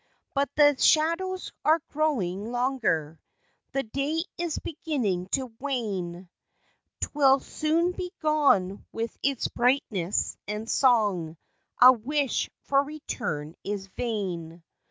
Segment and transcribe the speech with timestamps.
[0.33, 3.19] But the shadows are growing longer,
[3.73, 6.27] The day is beginning to wane,
[7.01, 11.37] 'Twill soon be gone with its brightness and song,
[11.79, 14.63] A wish for return is vain.